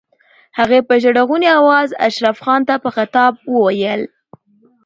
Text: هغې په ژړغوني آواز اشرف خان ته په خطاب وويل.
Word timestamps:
هغې 0.57 0.79
په 0.87 0.93
ژړغوني 1.01 1.49
آواز 1.59 1.89
اشرف 2.07 2.37
خان 2.45 2.61
ته 2.69 2.75
په 2.83 2.89
خطاب 2.95 3.33
وويل. 3.53 4.01